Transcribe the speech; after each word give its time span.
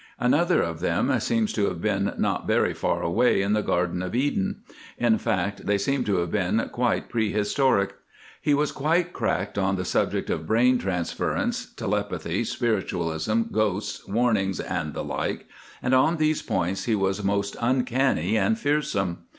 Another 0.19 0.63
of 0.63 0.79
them 0.79 1.19
seems 1.19 1.53
to 1.53 1.67
have 1.67 1.79
been 1.79 2.13
not 2.17 2.47
very 2.47 2.73
far 2.73 3.03
away 3.03 3.43
in 3.43 3.53
the 3.53 3.61
Garden 3.61 4.01
of 4.01 4.15
Eden. 4.15 4.61
In 4.97 5.19
fact, 5.19 5.67
they 5.67 5.77
seem 5.77 6.03
to 6.05 6.15
have 6.15 6.31
been 6.31 6.67
quite 6.71 7.07
prehistoric. 7.07 7.93
He 8.41 8.55
was 8.55 8.71
quite 8.71 9.13
cracked 9.13 9.59
on 9.59 9.75
the 9.75 9.85
subject 9.85 10.31
of 10.31 10.47
brain 10.47 10.79
transference, 10.79 11.67
telepathy, 11.75 12.43
spiritualism, 12.45 13.43
ghosts, 13.51 14.07
warnings, 14.07 14.59
and 14.59 14.95
the 14.95 15.03
like, 15.03 15.47
and 15.83 15.93
on 15.93 16.17
these 16.17 16.41
points 16.41 16.85
he 16.85 16.95
was 16.95 17.23
most 17.23 17.55
uncanny 17.61 18.35
and 18.39 18.57
fearsome. 18.57 19.19